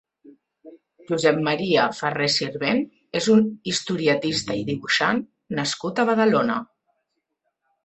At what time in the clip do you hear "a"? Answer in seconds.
6.05-6.09